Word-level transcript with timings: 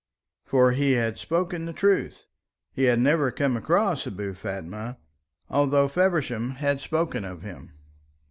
For 0.43 0.71
he 0.71 0.93
had 0.93 1.19
spoken 1.19 1.65
the 1.65 1.73
truth. 1.73 2.25
He 2.73 2.87
never 2.95 3.25
had 3.25 3.35
come 3.35 3.55
across 3.55 4.07
Abou 4.07 4.33
Fatma, 4.33 4.97
although 5.47 5.87
Feversham 5.87 6.53
had 6.55 6.81
spoken 6.81 7.23
of 7.23 7.43
him. 7.43 7.73